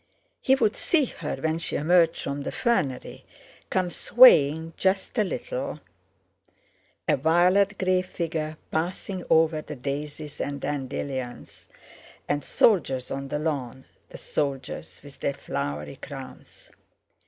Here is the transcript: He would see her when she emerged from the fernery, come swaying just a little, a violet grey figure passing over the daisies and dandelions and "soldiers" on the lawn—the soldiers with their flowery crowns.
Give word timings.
He 0.41 0.55
would 0.55 0.75
see 0.75 1.05
her 1.05 1.35
when 1.35 1.59
she 1.59 1.75
emerged 1.75 2.23
from 2.23 2.41
the 2.41 2.51
fernery, 2.51 3.23
come 3.69 3.91
swaying 3.91 4.73
just 4.75 5.15
a 5.19 5.23
little, 5.23 5.79
a 7.07 7.15
violet 7.15 7.77
grey 7.77 8.01
figure 8.01 8.57
passing 8.71 9.23
over 9.29 9.61
the 9.61 9.75
daisies 9.75 10.41
and 10.41 10.59
dandelions 10.59 11.67
and 12.27 12.43
"soldiers" 12.43 13.11
on 13.11 13.27
the 13.27 13.37
lawn—the 13.37 14.17
soldiers 14.17 15.01
with 15.03 15.19
their 15.19 15.35
flowery 15.35 15.97
crowns. 15.97 16.71